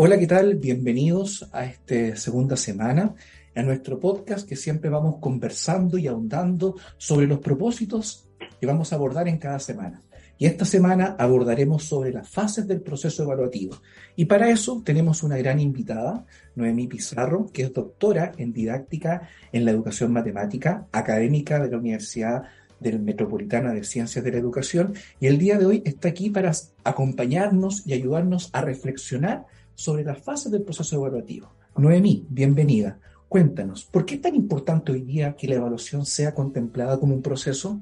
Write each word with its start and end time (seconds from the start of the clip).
Hola, 0.00 0.16
¿qué 0.16 0.28
tal? 0.28 0.54
Bienvenidos 0.54 1.48
a 1.50 1.64
esta 1.64 2.14
segunda 2.14 2.56
semana, 2.56 3.16
a 3.52 3.62
nuestro 3.64 3.98
podcast 3.98 4.48
que 4.48 4.54
siempre 4.54 4.90
vamos 4.90 5.16
conversando 5.20 5.98
y 5.98 6.06
ahondando 6.06 6.76
sobre 6.98 7.26
los 7.26 7.40
propósitos 7.40 8.28
que 8.60 8.66
vamos 8.68 8.92
a 8.92 8.94
abordar 8.94 9.26
en 9.26 9.38
cada 9.38 9.58
semana. 9.58 10.04
Y 10.38 10.46
esta 10.46 10.64
semana 10.64 11.16
abordaremos 11.18 11.82
sobre 11.82 12.12
las 12.12 12.28
fases 12.28 12.68
del 12.68 12.80
proceso 12.80 13.24
evaluativo. 13.24 13.74
Y 14.14 14.26
para 14.26 14.50
eso 14.50 14.82
tenemos 14.84 15.24
una 15.24 15.36
gran 15.36 15.58
invitada, 15.58 16.24
Noemí 16.54 16.86
Pizarro, 16.86 17.50
que 17.52 17.62
es 17.62 17.72
doctora 17.72 18.30
en 18.38 18.52
didáctica 18.52 19.28
en 19.50 19.64
la 19.64 19.72
educación 19.72 20.12
matemática, 20.12 20.86
académica 20.92 21.58
de 21.58 21.72
la 21.72 21.76
Universidad 21.76 22.44
del 22.78 23.00
Metropolitana 23.00 23.72
de 23.72 23.82
Ciencias 23.82 24.24
de 24.24 24.30
la 24.30 24.38
Educación, 24.38 24.94
y 25.18 25.26
el 25.26 25.38
día 25.38 25.58
de 25.58 25.66
hoy 25.66 25.82
está 25.84 26.06
aquí 26.06 26.30
para 26.30 26.52
acompañarnos 26.84 27.84
y 27.84 27.94
ayudarnos 27.94 28.50
a 28.52 28.60
reflexionar 28.60 29.46
sobre 29.78 30.02
las 30.02 30.18
fases 30.18 30.50
del 30.50 30.64
proceso 30.64 30.96
evaluativo. 30.96 31.54
Noemí, 31.76 32.26
bienvenida. 32.28 32.98
Cuéntanos, 33.28 33.84
¿por 33.84 34.04
qué 34.04 34.16
es 34.16 34.20
tan 34.20 34.34
importante 34.34 34.90
hoy 34.90 35.02
día 35.02 35.36
que 35.36 35.46
la 35.46 35.54
evaluación 35.54 36.04
sea 36.04 36.34
contemplada 36.34 36.98
como 36.98 37.14
un 37.14 37.22
proceso? 37.22 37.80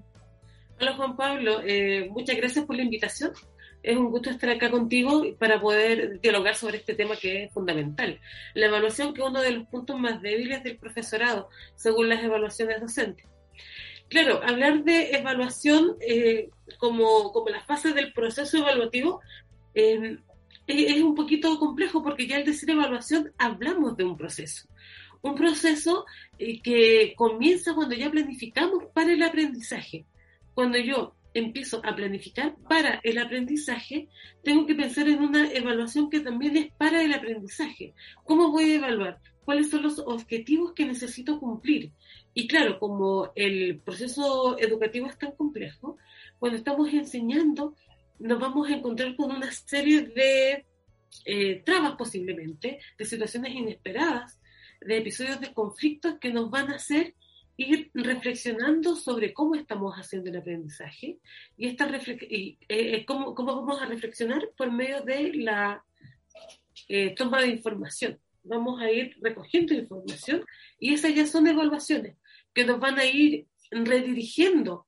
Hola 0.79 0.95
Juan 0.95 1.17
Pablo, 1.17 1.63
eh, 1.65 2.11
muchas 2.11 2.37
gracias 2.37 2.67
por 2.67 2.77
la 2.77 2.83
invitación. 2.83 3.33
Es 3.83 3.97
un 3.97 4.11
gusto 4.11 4.29
estar 4.29 4.51
acá 4.51 4.71
contigo 4.71 5.25
para 5.39 5.59
poder 5.59 6.21
dialogar 6.21 6.55
sobre 6.55 6.77
este 6.77 6.93
tema 6.93 7.17
que 7.17 7.45
es 7.45 7.53
fundamental. 7.55 8.21
La 8.53 8.67
evaluación 8.67 9.15
que 9.15 9.23
es 9.23 9.29
uno 9.29 9.41
de 9.41 9.53
los 9.53 9.67
puntos 9.69 9.99
más 9.99 10.21
débiles 10.21 10.63
del 10.65 10.77
profesorado, 10.77 11.49
según 11.77 12.11
las 12.11 12.23
evaluaciones 12.23 12.79
docentes. 12.79 13.25
Claro, 14.09 14.43
hablar 14.45 14.85
de 14.85 15.13
evaluación 15.13 15.97
eh, 16.01 16.51
como, 16.77 17.33
como 17.33 17.49
la 17.49 17.65
fase 17.65 17.95
del 17.95 18.13
proceso 18.13 18.59
evaluativo 18.59 19.23
eh, 19.75 20.19
es 20.67 21.03
un 21.03 21.15
poquito 21.15 21.59
complejo 21.59 22.03
porque 22.03 22.27
ya 22.27 22.37
al 22.37 22.45
decir 22.45 22.71
evaluación 22.71 23.33
hablamos 23.39 23.97
de 23.97 24.05
un 24.05 24.17
proceso. 24.17 24.69
Un 25.23 25.35
proceso 25.35 26.05
eh, 26.39 26.61
que 26.61 27.15
comienza 27.17 27.75
cuando 27.75 27.95
ya 27.95 28.11
planificamos 28.11 28.85
para 28.95 29.13
el 29.13 29.23
aprendizaje. 29.23 30.07
Cuando 30.55 30.79
yo 30.79 31.15
empiezo 31.35 31.81
a 31.85 31.95
planificar 31.95 32.57
para 32.69 33.01
el 33.03 33.19
aprendizaje, 33.19 34.09
tengo 34.43 34.67
que 34.67 34.75
pensar 34.75 35.09
en 35.09 35.21
una 35.21 35.51
evaluación 35.53 36.09
que 36.09 36.21
también 36.21 36.57
es 36.57 36.73
para 36.79 37.03
el 37.03 37.13
aprendizaje. 37.13 37.95
¿Cómo 38.25 38.51
voy 38.51 38.73
a 38.73 38.77
evaluar? 38.77 39.21
¿Cuáles 39.45 39.71
son 39.71 39.83
los 39.83 39.99
objetivos 39.99 40.73
que 40.73 40.87
necesito 40.87 41.39
cumplir? 41.39 41.93
Y 42.35 42.49
claro, 42.49 42.79
como 42.79 43.33
el 43.35 43.81
proceso 43.81 44.59
educativo 44.59 45.07
es 45.07 45.19
tan 45.19 45.33
complejo, 45.33 45.97
cuando 46.39 46.59
estamos 46.59 46.93
enseñando, 46.93 47.75
nos 48.19 48.39
vamos 48.39 48.69
a 48.69 48.73
encontrar 48.73 49.15
con 49.17 49.31
una 49.31 49.51
serie 49.53 50.03
de 50.03 50.67
eh, 51.25 51.63
trabas 51.65 51.97
posiblemente, 51.97 52.79
de 52.99 53.05
situaciones 53.05 53.55
inesperadas, 53.55 54.39
de 54.81 54.99
episodios 54.99 55.41
de 55.41 55.53
conflictos 55.53 56.19
que 56.21 56.33
nos 56.33 56.51
van 56.51 56.71
a 56.71 56.77
hacer 56.77 57.15
ir 57.57 57.91
reflexionando 57.95 58.97
sobre 58.97 59.33
cómo 59.33 59.55
estamos 59.55 59.95
haciendo 59.95 60.29
el 60.29 60.37
aprendizaje 60.37 61.19
y, 61.57 61.69
esta 61.69 61.89
y 62.29 62.59
eh, 62.69 63.05
cómo, 63.07 63.35
cómo, 63.35 63.57
vamos 63.57 63.81
a 63.81 63.87
reflexionar 63.87 64.51
por 64.57 64.71
medio 64.71 65.01
de 65.03 65.33
la 65.35 65.83
eh, 66.89 67.15
toma 67.15 67.41
de 67.41 67.49
información. 67.49 68.21
Vamos 68.43 68.81
a 68.81 68.91
ir 68.91 69.17
recogiendo 69.21 69.75
información 69.75 70.45
y 70.79 70.93
esas 70.93 71.15
ya 71.15 71.27
son 71.27 71.47
evaluaciones 71.47 72.17
que 72.53 72.65
nos 72.65 72.79
van 72.79 72.99
a 72.99 73.05
ir 73.05 73.47
redirigiendo 73.71 74.87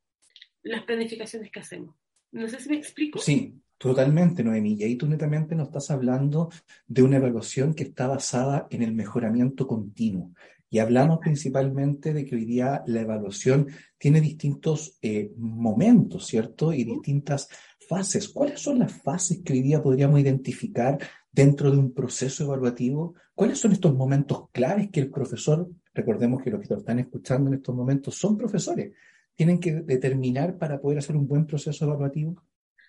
las 0.63 0.85
planificaciones 0.85 1.51
que 1.51 1.61
hacemos. 1.61 1.97
No 2.33 2.49
sé 2.49 2.61
si 2.61 2.69
me 2.69 2.77
explico. 2.77 3.19
Sí, 3.19 3.61
totalmente, 3.79 4.45
Noemí. 4.45 4.75
Y 4.75 4.85
ahí 4.85 4.97
tú 4.97 5.07
netamente 5.07 5.55
nos 5.55 5.69
estás 5.69 5.91
hablando 5.91 6.51
de 6.87 7.03
una 7.03 7.17
evaluación 7.17 7.75
que 7.75 7.85
está 7.85 8.07
basada 8.07 8.67
en 8.71 8.83
el 8.83 8.93
mejoramiento 8.95 9.67
continuo. 9.67 10.33
Y 10.71 10.81
hablamos 10.81 11.19
principalmente 11.21 12.13
de 12.13 12.27
que 12.27 12.37
hoy 12.37 12.45
día 12.45 12.83
la 12.87 13.01
evaluación 13.01 13.69
tiene 13.97 14.21
distintos 14.21 14.99
eh, 15.01 15.33
momentos, 15.37 16.27
¿cierto? 16.27 16.73
Y 16.75 16.85
distintas 16.85 17.49
fases. 17.89 18.29
¿Cuáles 18.29 18.61
son 18.61 18.81
las 18.81 18.93
fases 18.93 19.41
que 19.43 19.55
hoy 19.55 19.63
día 19.63 19.83
podríamos 19.83 20.21
identificar 20.21 20.99
dentro 21.33 21.71
de 21.71 21.79
un 21.79 21.95
proceso 21.95 22.45
evaluativo? 22.45 23.15
¿Cuáles 23.35 23.59
son 23.59 23.73
estos 23.73 23.95
momentos 23.95 24.51
claves 24.53 24.91
que 24.91 25.01
el 25.01 25.11
profesor, 25.11 25.71
recordemos 25.95 26.43
que 26.43 26.51
los 26.51 26.61
que 26.61 26.75
lo 26.75 26.81
están 26.81 26.99
escuchando 26.99 27.49
en 27.49 27.57
estos 27.57 27.75
momentos 27.75 28.15
son 28.15 28.37
profesores, 28.37 28.93
tienen 29.39 29.61
que 29.61 29.73
determinar 29.73 30.59
para 30.59 30.81
poder 30.81 30.99
hacer 30.99 31.15
un 31.15 31.29
buen 31.29 31.47
proceso 31.47 31.85
evaluativo? 31.85 32.43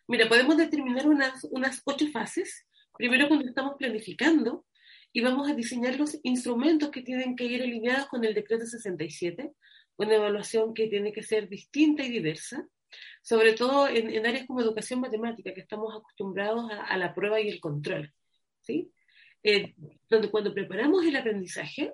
Mira, 0.08 0.28
podemos 0.28 0.58
determinar 0.58 1.08
unas, 1.08 1.44
unas 1.52 1.84
ocho 1.86 2.08
fases. 2.08 2.66
Primero 2.98 3.28
cuando 3.28 3.46
estamos 3.46 3.76
planificando 3.78 4.66
y 5.14 5.22
vamos 5.22 5.48
a 5.48 5.54
diseñar 5.54 6.00
los 6.00 6.18
instrumentos 6.24 6.90
que 6.90 7.04
tienen 7.04 7.36
que 7.36 7.46
ir 7.46 7.62
alineados 7.62 8.08
con 8.08 8.26
el 8.26 8.34
decreto 8.34 8.66
67, 8.66 9.52
una 9.98 10.16
evaluación 10.16 10.74
que 10.74 10.88
tiene 10.88 11.14
que 11.14 11.22
ser 11.22 11.48
distinta 11.50 12.04
y 12.04 12.10
diversa, 12.10 12.68
sobre 13.22 13.54
todo 13.54 13.88
en, 13.88 14.10
en 14.10 14.26
áreas 14.26 14.48
como 14.48 14.62
educación 14.62 15.02
matemática, 15.02 15.54
que 15.54 15.62
estamos 15.62 15.96
acostumbrados 15.96 16.72
a, 16.72 16.82
a 16.82 16.98
la 16.98 17.14
prueba 17.14 17.40
y 17.40 17.48
el 17.48 17.60
control. 17.60 18.12
¿sí? 18.62 18.92
Eh, 19.44 19.76
donde 20.10 20.32
cuando 20.32 20.52
preparamos 20.52 21.06
el 21.06 21.16
aprendizaje, 21.16 21.94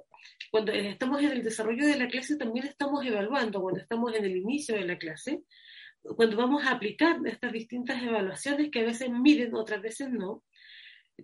cuando 0.56 0.72
estamos 0.72 1.22
en 1.22 1.34
el 1.34 1.44
desarrollo 1.44 1.86
de 1.86 1.98
la 1.98 2.08
clase, 2.08 2.38
también 2.38 2.66
estamos 2.66 3.06
evaluando, 3.06 3.62
cuando 3.62 3.82
estamos 3.82 4.16
en 4.16 4.24
el 4.24 4.38
inicio 4.38 4.74
de 4.74 4.86
la 4.86 4.98
clase, 4.98 5.44
cuando 6.02 6.38
vamos 6.38 6.64
a 6.64 6.72
aplicar 6.72 7.18
estas 7.26 7.52
distintas 7.52 8.02
evaluaciones 8.02 8.72
que 8.72 8.80
a 8.80 8.86
veces 8.86 9.10
miden, 9.10 9.54
otras 9.54 9.82
veces 9.82 10.12
no, 10.12 10.46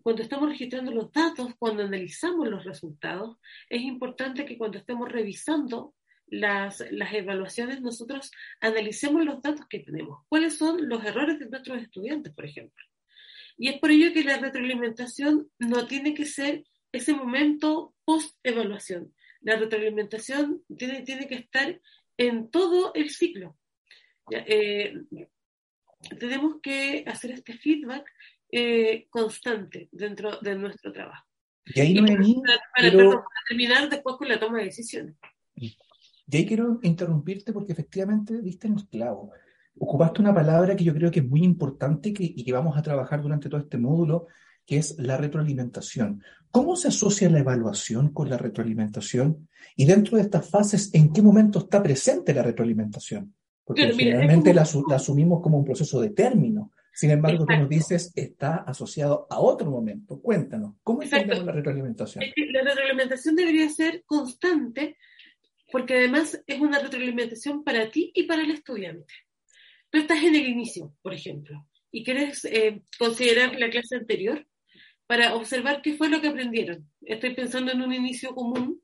cuando 0.03 0.21
estamos 0.21 0.49
registrando 0.49 0.91
los 0.91 1.13
datos, 1.13 1.53
cuando 1.57 1.83
analizamos 1.83 2.49
los 2.49 2.65
resultados, 2.65 3.37
es 3.69 3.81
importante 3.83 4.43
que 4.43 4.57
cuando 4.57 4.79
estemos 4.79 5.09
revisando 5.09 5.93
las, 6.27 6.83
las, 6.91 7.13
evaluaciones, 7.13 7.79
nosotros 7.79 8.31
analicemos 8.59 9.23
los 9.23 9.41
datos 9.41 9.65
que 9.69 9.79
tenemos. 9.79 10.25
¿Cuáles 10.27 10.57
son 10.57 10.89
los 10.89 11.05
errores 11.05 11.39
de 11.39 11.47
nuestros 11.47 11.81
estudiantes, 11.81 12.33
por 12.33 12.43
ejemplo? 12.43 12.85
Y 13.57 13.69
es 13.69 13.79
por 13.79 13.91
ello 13.91 14.11
que 14.11 14.25
la 14.25 14.39
retroalimentación 14.39 15.49
no 15.57 15.87
tiene 15.87 16.13
que 16.13 16.25
ser 16.25 16.65
ese 16.91 17.13
momento 17.13 17.93
post-evaluación. 18.03 19.13
La 19.41 19.55
retroalimentación 19.57 20.63
tiene, 20.77 21.01
tiene 21.01 21.27
que 21.27 21.35
estar 21.35 21.79
en 22.17 22.49
todo 22.49 22.93
el 22.93 23.09
ciclo. 23.09 23.57
Eh, 24.29 24.93
tenemos 26.19 26.55
que 26.61 27.03
hacer 27.07 27.31
este 27.31 27.53
feedback 27.53 28.05
eh, 28.51 29.07
constante 29.09 29.89
dentro 29.91 30.37
de 30.41 30.55
nuestro 30.55 30.91
trabajo. 30.91 31.25
Y 31.65 31.79
ahí 31.79 31.93
no 31.93 32.05
para, 32.05 32.59
para, 32.75 33.23
terminar 33.47 33.89
después 33.89 34.15
con 34.17 34.27
la 34.27 34.39
toma 34.39 34.59
de 34.59 34.65
decisiones. 34.65 35.15
Y 35.55 35.77
ahí 36.33 36.45
quiero 36.45 36.79
interrumpirte 36.83 37.53
porque 37.53 37.73
efectivamente 37.73 38.41
diste 38.41 38.67
en 38.67 38.73
los 38.73 38.87
clavos 38.87 39.29
ocupaste 39.77 40.21
una 40.21 40.33
palabra 40.33 40.75
que 40.75 40.83
yo 40.83 40.93
creo 40.93 41.11
que 41.11 41.19
es 41.19 41.27
muy 41.27 41.43
importante 41.43 42.13
y 42.15 42.43
que 42.43 42.53
vamos 42.53 42.77
a 42.77 42.81
trabajar 42.81 43.21
durante 43.21 43.49
todo 43.49 43.61
este 43.61 43.77
módulo, 43.77 44.27
que 44.65 44.77
es 44.77 44.95
la 44.97 45.17
retroalimentación. 45.17 46.23
¿Cómo 46.51 46.75
se 46.75 46.89
asocia 46.89 47.29
la 47.29 47.39
evaluación 47.39 48.13
con 48.13 48.29
la 48.29 48.37
retroalimentación? 48.37 49.47
Y 49.75 49.85
dentro 49.85 50.17
de 50.17 50.23
estas 50.23 50.49
fases, 50.49 50.93
¿en 50.93 51.13
qué 51.13 51.21
momento 51.21 51.59
está 51.59 51.81
presente 51.81 52.33
la 52.33 52.43
retroalimentación? 52.43 53.33
Porque 53.63 53.93
generalmente 53.93 54.53
la, 54.53 54.63
asumimos 54.63 55.41
como 55.41 55.57
un 55.57 55.65
proceso 55.65 56.01
de 56.01 56.09
término. 56.09 56.71
Sin 56.93 57.09
embargo, 57.09 57.45
como 57.45 57.67
dices, 57.67 58.11
está 58.15 58.57
asociado 58.57 59.27
a 59.29 59.39
otro 59.39 59.71
momento. 59.71 60.19
Cuéntanos, 60.19 60.75
¿cómo 60.83 61.01
entendemos 61.01 61.45
la 61.45 61.53
retroalimentación? 61.53 62.25
La 62.51 62.63
retroalimentación 62.63 63.35
debería 63.35 63.69
ser 63.69 64.03
constante 64.05 64.97
porque 65.71 65.95
además 65.95 66.43
es 66.45 66.59
una 66.59 66.79
retroalimentación 66.79 67.63
para 67.63 67.89
ti 67.89 68.11
y 68.13 68.23
para 68.23 68.43
el 68.43 68.51
estudiante. 68.51 69.13
Tú 69.89 69.99
estás 69.99 70.21
en 70.21 70.35
el 70.35 70.47
inicio, 70.47 70.93
por 71.01 71.13
ejemplo, 71.13 71.65
y 71.91 72.03
quieres 72.03 72.43
eh, 72.45 72.81
considerar 72.99 73.57
la 73.57 73.69
clase 73.69 73.95
anterior 73.95 74.45
para 75.07 75.35
observar 75.35 75.81
qué 75.81 75.95
fue 75.95 76.09
lo 76.09 76.21
que 76.21 76.29
aprendieron. 76.29 76.89
Estoy 77.01 77.35
pensando 77.35 77.71
en 77.71 77.81
un 77.81 77.93
inicio 77.93 78.33
común 78.33 78.81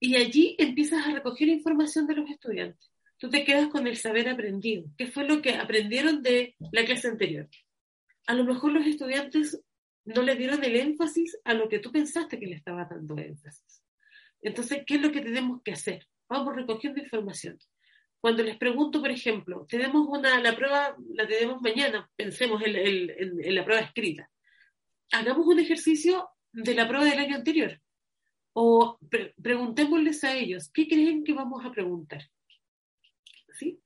y 0.00 0.16
allí 0.16 0.56
empiezas 0.58 1.06
a 1.06 1.12
recoger 1.12 1.48
información 1.48 2.06
de 2.06 2.16
los 2.16 2.30
estudiantes. 2.30 2.90
Tú 3.18 3.30
te 3.30 3.44
quedas 3.44 3.68
con 3.68 3.86
el 3.86 3.96
saber 3.96 4.28
aprendido. 4.28 4.84
¿Qué 4.98 5.06
fue 5.06 5.24
lo 5.24 5.42
que 5.42 5.54
aprendieron 5.54 6.22
de 6.22 6.56
la 6.72 6.84
clase 6.84 7.08
anterior? 7.08 7.48
A 8.26 8.34
lo 8.34 8.44
mejor 8.44 8.72
los 8.72 8.86
estudiantes 8.86 9.62
no 10.04 10.22
le 10.22 10.34
dieron 10.34 10.64
el 10.64 10.76
énfasis 10.76 11.38
a 11.44 11.54
lo 11.54 11.68
que 11.68 11.78
tú 11.78 11.92
pensaste 11.92 12.38
que 12.38 12.46
le 12.46 12.56
estaba 12.56 12.84
dando 12.84 13.16
énfasis. 13.18 13.82
Entonces, 14.40 14.82
¿qué 14.86 14.96
es 14.96 15.02
lo 15.02 15.12
que 15.12 15.20
tenemos 15.20 15.62
que 15.62 15.72
hacer? 15.72 16.06
Vamos 16.28 16.56
recogiendo 16.56 17.00
información. 17.00 17.58
Cuando 18.20 18.42
les 18.42 18.56
pregunto, 18.56 19.00
por 19.00 19.10
ejemplo, 19.10 19.66
tenemos 19.68 20.06
una, 20.08 20.40
la 20.40 20.54
prueba, 20.54 20.96
la 21.14 21.26
tenemos 21.26 21.60
mañana, 21.60 22.10
pensemos 22.16 22.62
en, 22.64 22.76
en, 22.76 23.54
la 23.54 23.64
prueba 23.64 23.82
escrita. 23.82 24.30
Hagamos 25.12 25.46
un 25.46 25.60
ejercicio 25.60 26.28
de 26.52 26.74
la 26.74 26.88
prueba 26.88 27.04
del 27.04 27.18
año 27.18 27.36
anterior. 27.36 27.80
O 28.54 28.98
preguntémosles 29.40 30.24
a 30.24 30.34
ellos, 30.34 30.70
¿qué 30.72 30.86
creen 30.86 31.24
que 31.24 31.32
vamos 31.32 31.64
a 31.64 31.70
preguntar? 31.70 32.28
¿Sí? 33.58 33.82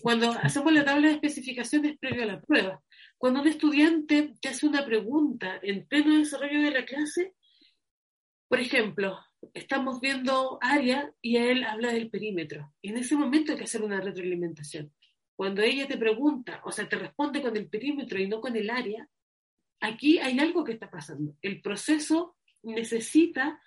cuando 0.00 0.30
hacemos 0.30 0.72
la 0.72 0.84
tabla 0.84 1.08
de 1.08 1.14
especificaciones 1.14 1.98
previo 1.98 2.22
a 2.22 2.26
la 2.26 2.40
prueba, 2.40 2.82
cuando 3.16 3.40
un 3.40 3.48
estudiante 3.48 4.34
te 4.40 4.48
hace 4.48 4.66
una 4.66 4.84
pregunta 4.84 5.58
en 5.62 5.86
pleno 5.86 6.16
desarrollo 6.16 6.62
de 6.62 6.70
la 6.70 6.84
clase, 6.84 7.34
por 8.48 8.60
ejemplo, 8.60 9.18
estamos 9.54 10.00
viendo 10.00 10.58
área 10.60 11.12
y 11.20 11.36
él 11.36 11.64
habla 11.64 11.92
del 11.92 12.10
perímetro. 12.10 12.72
Y 12.80 12.90
en 12.90 12.98
ese 12.98 13.16
momento 13.16 13.52
hay 13.52 13.58
que 13.58 13.64
hacer 13.64 13.82
una 13.82 14.00
retroalimentación. 14.00 14.92
Cuando 15.36 15.62
ella 15.62 15.86
te 15.86 15.98
pregunta, 15.98 16.60
o 16.64 16.72
sea, 16.72 16.88
te 16.88 16.96
responde 16.96 17.42
con 17.42 17.56
el 17.56 17.68
perímetro 17.68 18.18
y 18.18 18.28
no 18.28 18.40
con 18.40 18.56
el 18.56 18.70
área, 18.70 19.08
aquí 19.80 20.18
hay 20.18 20.38
algo 20.38 20.64
que 20.64 20.72
está 20.72 20.90
pasando. 20.90 21.36
El 21.42 21.60
proceso 21.60 22.36
necesita 22.62 23.60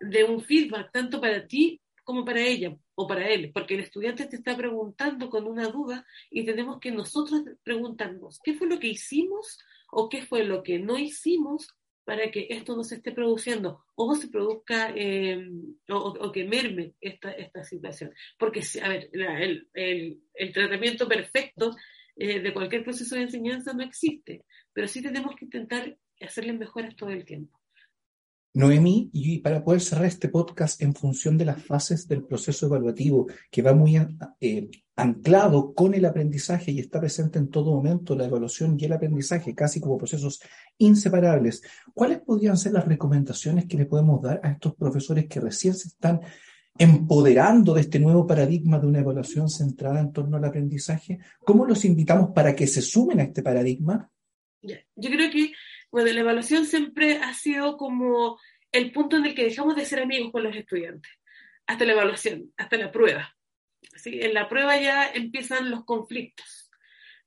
de 0.00 0.24
un 0.24 0.40
feedback 0.40 0.92
tanto 0.92 1.20
para 1.20 1.46
ti 1.46 1.80
como 2.04 2.24
para 2.24 2.40
ella 2.40 2.76
o 2.94 3.06
para 3.06 3.28
él, 3.28 3.50
porque 3.52 3.74
el 3.74 3.80
estudiante 3.80 4.26
te 4.26 4.36
está 4.36 4.56
preguntando 4.56 5.28
con 5.28 5.46
una 5.46 5.68
duda 5.68 6.06
y 6.30 6.44
tenemos 6.44 6.78
que 6.78 6.92
nosotros 6.92 7.42
preguntarnos 7.62 8.40
qué 8.42 8.54
fue 8.54 8.68
lo 8.68 8.78
que 8.78 8.88
hicimos 8.88 9.58
o 9.90 10.08
qué 10.08 10.22
fue 10.22 10.44
lo 10.44 10.62
que 10.62 10.78
no 10.78 10.96
hicimos 10.98 11.68
para 12.04 12.30
que 12.30 12.46
esto 12.50 12.76
no 12.76 12.84
se 12.84 12.94
esté 12.96 13.10
produciendo 13.10 13.84
o 13.96 14.14
se 14.14 14.28
produzca 14.28 14.92
eh, 14.94 15.50
o, 15.90 16.30
que 16.30 16.44
merme 16.44 16.94
esta, 17.00 17.64
situación. 17.64 18.12
Porque, 18.38 18.60
a 18.80 18.94
el, 18.94 20.52
tratamiento 20.54 21.08
perfecto 21.08 21.74
eh, 22.16 22.40
de 22.40 22.54
cualquier 22.54 22.82
proceso 22.82 23.14
de 23.14 23.22
enseñanza 23.22 23.72
no 23.72 23.82
existe, 23.82 24.44
pero 24.72 24.88
sí 24.88 25.02
tenemos 25.02 25.36
que 25.36 25.44
intentar 25.44 25.96
hacerle 26.20 26.54
mejoras 26.54 26.96
todo 26.96 27.10
el 27.10 27.24
tiempo. 27.24 27.60
Noemí, 28.54 29.10
y 29.12 29.40
para 29.40 29.62
poder 29.62 29.82
cerrar 29.82 30.06
este 30.06 30.30
podcast 30.30 30.80
en 30.80 30.94
función 30.94 31.36
de 31.36 31.44
las 31.44 31.62
fases 31.62 32.08
del 32.08 32.24
proceso 32.24 32.64
evaluativo, 32.64 33.26
que 33.50 33.60
va 33.60 33.74
muy 33.74 33.98
eh, 34.40 34.70
anclado 34.96 35.74
con 35.74 35.92
el 35.92 36.06
aprendizaje 36.06 36.70
y 36.72 36.80
está 36.80 36.98
presente 36.98 37.38
en 37.38 37.50
todo 37.50 37.74
momento 37.74 38.16
la 38.16 38.24
evaluación 38.24 38.78
y 38.80 38.86
el 38.86 38.94
aprendizaje, 38.94 39.54
casi 39.54 39.78
como 39.78 39.98
procesos 39.98 40.40
inseparables, 40.78 41.60
¿cuáles 41.92 42.20
podrían 42.20 42.56
ser 42.56 42.72
las 42.72 42.88
recomendaciones 42.88 43.66
que 43.66 43.76
le 43.76 43.84
podemos 43.84 44.22
dar 44.22 44.40
a 44.42 44.52
estos 44.52 44.74
profesores 44.74 45.26
que 45.26 45.38
recién 45.38 45.74
se 45.74 45.88
están 45.88 46.22
empoderando 46.78 47.74
de 47.74 47.82
este 47.82 47.98
nuevo 47.98 48.26
paradigma 48.26 48.78
de 48.78 48.86
una 48.86 49.00
evaluación 49.00 49.48
centrada 49.48 50.00
en 50.00 50.12
torno 50.12 50.36
al 50.36 50.44
aprendizaje? 50.44 51.18
¿Cómo 51.40 51.64
los 51.64 51.84
invitamos 51.84 52.30
para 52.34 52.54
que 52.54 52.66
se 52.66 52.82
sumen 52.82 53.20
a 53.20 53.24
este 53.24 53.42
paradigma? 53.42 54.10
Yo 54.60 55.10
creo 55.10 55.30
que 55.30 55.52
bueno, 55.90 56.12
la 56.12 56.20
evaluación 56.20 56.66
siempre 56.66 57.18
ha 57.18 57.32
sido 57.32 57.76
como 57.76 58.38
el 58.72 58.92
punto 58.92 59.16
en 59.16 59.26
el 59.26 59.34
que 59.34 59.44
dejamos 59.44 59.76
de 59.76 59.84
ser 59.84 60.00
amigos 60.00 60.32
con 60.32 60.42
los 60.42 60.54
estudiantes, 60.54 61.10
hasta 61.66 61.84
la 61.84 61.92
evaluación, 61.92 62.52
hasta 62.56 62.76
la 62.76 62.92
prueba. 62.92 63.34
¿sí? 63.94 64.18
En 64.20 64.34
la 64.34 64.48
prueba 64.48 64.78
ya 64.78 65.10
empiezan 65.10 65.70
los 65.70 65.84
conflictos. 65.84 66.70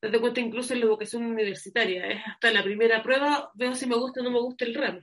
Date 0.01 0.19
cuenta 0.19 0.39
incluso 0.39 0.73
en 0.73 0.81
la 0.81 0.85
educación 0.85 1.25
universitaria, 1.25 2.07
es 2.07 2.21
hasta 2.25 2.51
la 2.51 2.63
primera 2.63 3.01
prueba, 3.03 3.51
veo 3.55 3.75
si 3.75 3.85
me 3.85 3.95
gusta 3.95 4.21
o 4.21 4.23
no 4.23 4.31
me 4.31 4.39
gusta 4.39 4.65
el 4.65 4.75
ramo. 4.75 4.99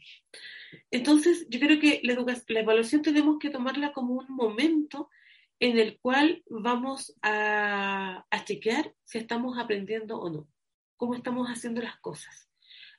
Entonces, 0.90 1.46
yo 1.48 1.60
creo 1.60 1.80
que 1.80 2.00
la, 2.02 2.14
la 2.48 2.60
evaluación 2.60 3.02
tenemos 3.02 3.38
que 3.38 3.50
tomarla 3.50 3.92
como 3.92 4.14
un 4.14 4.26
momento 4.28 5.10
en 5.58 5.78
el 5.78 5.98
cual 5.98 6.42
vamos 6.48 7.16
a, 7.22 8.26
a 8.30 8.44
chequear 8.44 8.94
si 9.04 9.18
estamos 9.18 9.58
aprendiendo 9.58 10.18
o 10.18 10.30
no, 10.30 10.48
cómo 10.96 11.14
estamos 11.14 11.48
haciendo 11.48 11.80
las 11.80 11.98
cosas 12.00 12.46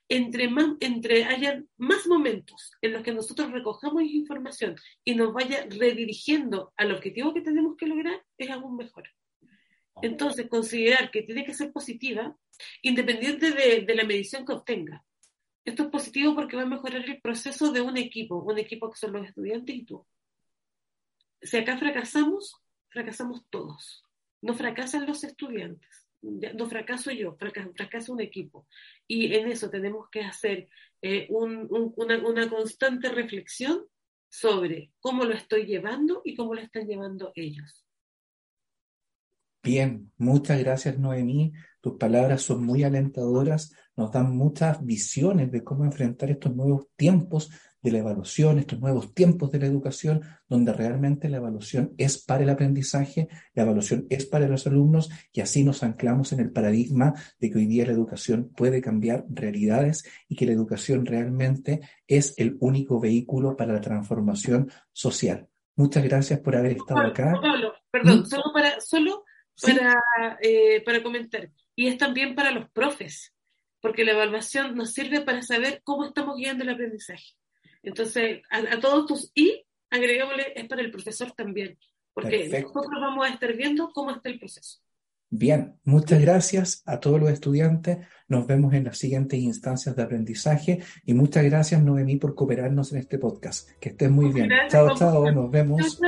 entre, 0.10 0.50
más, 0.50 0.76
entre 0.80 1.26
haya 1.26 1.64
más 1.78 2.08
momentos 2.08 2.72
en 2.82 2.94
los 2.94 3.04
que 3.04 3.14
nosotros 3.14 3.52
recojamos 3.52 4.04
información 4.04 4.76
y 5.04 5.16
nos 5.16 5.34
vaya 5.34 5.66
redirigiendo 5.70 6.74
al 6.78 6.94
objetivo 6.94 7.34
que 7.34 7.42
tenemos 7.42 7.76
que 7.76 7.88
lograr, 7.88 8.24
es 8.38 8.50
aún 8.50 8.78
mejor. 8.78 9.10
Entonces, 10.02 10.48
considerar 10.48 11.10
que 11.12 11.24
tiene 11.24 11.44
que 11.44 11.56
ser 11.56 11.72
positiva, 11.72 12.38
independiente 12.82 13.52
de, 13.52 13.82
de 13.82 13.96
la 13.96 14.04
medición 14.04 14.46
que 14.46 14.54
obtenga. 14.54 15.04
Esto 15.68 15.84
es 15.84 15.90
positivo 15.90 16.34
porque 16.34 16.56
va 16.56 16.64
a 16.64 16.68
mejorar 16.68 17.04
el 17.04 17.22
proceso 17.22 17.72
de 17.72 17.82
un 17.82 17.98
equipo, 17.98 18.38
un 18.38 18.58
equipo 18.58 18.90
que 18.90 18.98
son 18.98 19.14
los 19.14 19.28
estudiantes 19.28 19.76
y 19.76 19.86
tú. 19.86 20.06
Si 21.42 21.58
acá 21.58 21.78
fracasamos, 21.78 22.56
fracasamos 22.90 23.46
todos. 23.50 24.04
No 24.42 24.54
fracasan 24.54 25.06
los 25.06 25.24
estudiantes 25.24 26.08
no 26.22 26.68
fracaso 26.68 27.12
yo, 27.12 27.38
fracaso, 27.38 28.14
un 28.14 28.22
equipo. 28.22 28.68
Y 29.08 29.34
en 29.36 29.48
eso 29.48 29.70
tenemos 29.70 30.10
que 30.10 30.22
hacer 30.22 30.70
eh, 31.02 31.28
una, 31.30 32.50
constante 32.50 33.10
reflexión 33.10 33.86
sobre 34.30 34.92
cómo 35.00 35.26
lo 35.26 35.34
estoy 35.34 35.66
llevando 35.66 36.22
y 36.26 36.36
cómo 36.36 36.54
lo 36.54 36.62
están 36.62 36.88
llevando 36.88 37.32
ellos. 37.36 37.86
Bien, 39.64 40.12
muchas 40.18 40.60
gracias 40.60 40.98
Noemí. 40.98 41.54
Tus 41.88 41.98
palabras 41.98 42.42
son 42.42 42.66
muy 42.66 42.84
alentadoras, 42.84 43.72
nos 43.96 44.12
dan 44.12 44.36
muchas 44.36 44.86
visiones 44.86 45.50
de 45.54 45.64
cómo 45.64 45.86
enfrentar 45.86 46.30
estos 46.30 46.54
nuevos 46.54 46.88
tiempos 46.98 47.50
de 47.82 47.94
la 47.94 48.00
evaluación, 48.00 48.60
estos 48.60 48.82
nuevos 48.82 49.14
tiempos 49.14 49.52
de 49.52 49.60
la 49.60 49.68
educación, 49.68 50.22
donde 50.50 50.74
realmente 50.74 51.30
la 51.30 51.38
evaluación 51.38 51.94
es 51.98 52.22
para 52.22 52.44
el 52.44 52.50
aprendizaje, 52.50 53.30
la 53.54 53.64
evaluación 53.64 54.06
es 54.10 54.26
para 54.26 54.50
los 54.50 54.68
alumnos 54.68 55.10
y 55.32 55.40
así 55.40 55.64
nos 55.64 55.82
anclamos 55.82 56.34
en 56.34 56.42
el 56.42 56.52
paradigma 56.52 57.14
de 57.40 57.52
que 57.52 57.58
hoy 57.58 57.68
día 57.68 57.86
la 57.86 57.94
educación 57.94 58.52
puede 58.54 58.82
cambiar 58.82 59.24
realidades 59.30 60.04
y 60.28 60.36
que 60.36 60.46
la 60.46 60.52
educación 60.52 61.06
realmente 61.06 61.80
es 62.06 62.34
el 62.36 62.58
único 62.60 63.00
vehículo 63.00 63.56
para 63.56 63.72
la 63.72 63.80
transformación 63.80 64.70
social. 64.92 65.48
Muchas 65.78 66.04
gracias 66.04 66.42
por 66.42 66.54
haber 66.58 66.74
estado 66.74 67.00
acá. 67.00 67.32
Pablo, 67.42 67.72
perdón, 67.90 68.24
¿Mm? 68.24 68.26
solo 68.26 68.44
para, 68.54 68.82
solo 68.82 69.24
para, 69.62 70.38
eh, 70.42 70.84
para 70.84 71.02
comentar. 71.02 71.50
Y 71.78 71.88
es 71.88 71.98
también 72.00 72.34
para 72.34 72.50
los 72.52 72.70
profes, 72.72 73.36
porque 73.80 74.04
la 74.04 74.14
evaluación 74.14 74.76
nos 74.76 74.94
sirve 74.94 75.22
para 75.22 75.44
saber 75.44 75.82
cómo 75.84 76.06
estamos 76.06 76.36
guiando 76.36 76.64
el 76.64 76.72
aprendizaje. 76.72 77.36
Entonces, 77.84 78.42
a, 78.50 78.80
todos 78.80 79.06
tus 79.06 79.32
y 79.36 79.64
agregámosle 79.92 80.54
es 80.56 80.68
para 80.68 80.82
el 80.82 80.90
profesor 80.90 81.32
también, 81.34 81.78
porque 82.16 82.50
nosotros 82.50 83.00
vamos 83.00 83.28
a 83.28 83.30
estar 83.30 83.56
viendo 83.56 83.92
cómo 83.94 84.10
está 84.10 84.28
el 84.30 84.40
proceso. 84.40 84.80
Bien, 85.30 85.76
muchas 85.84 86.20
gracias 86.20 86.82
a 86.88 87.00
todos 87.00 87.20
los 87.20 87.30
estudiantes. 87.30 88.00
Nos 88.28 88.48
vemos 88.48 88.74
en 88.74 88.86
las 88.86 88.98
siguientes 88.98 89.40
instancias 89.40 89.96
de 89.96 90.02
aprendizaje 90.02 90.80
y 91.06 91.14
muchas 91.14 91.44
gracias 91.44 91.84
Noemí 91.84 92.16
por 92.16 92.34
cooperarnos 92.34 92.92
en 92.92 93.00
este 93.00 93.20
podcast. 93.20 93.70
Que 93.80 93.90
estén 93.90 94.14
muy 94.14 94.34
bien. 94.34 94.50
chao, 94.68 94.96
chao, 94.96 95.32
nos 95.32 95.52
vemos. 95.52 96.00